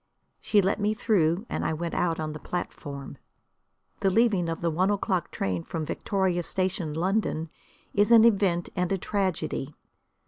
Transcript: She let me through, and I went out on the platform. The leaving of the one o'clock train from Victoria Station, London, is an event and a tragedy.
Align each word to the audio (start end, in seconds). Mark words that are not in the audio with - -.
She 0.39 0.63
let 0.63 0.79
me 0.79 0.95
through, 0.95 1.45
and 1.47 1.63
I 1.63 1.73
went 1.73 1.93
out 1.93 2.19
on 2.19 2.33
the 2.33 2.39
platform. 2.39 3.19
The 3.99 4.09
leaving 4.09 4.49
of 4.49 4.61
the 4.61 4.71
one 4.71 4.89
o'clock 4.89 5.29
train 5.29 5.63
from 5.63 5.85
Victoria 5.85 6.41
Station, 6.41 6.95
London, 6.95 7.51
is 7.93 8.11
an 8.11 8.25
event 8.25 8.69
and 8.75 8.91
a 8.91 8.97
tragedy. 8.97 9.75